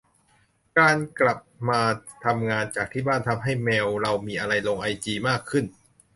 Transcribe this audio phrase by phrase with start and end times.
[0.79, 1.39] การกลับ
[1.69, 1.81] มา
[2.25, 5.65] ทำงานจากที่บ้าน ทำให้แมวเรามีอะไรลงไอจีมากขึ้น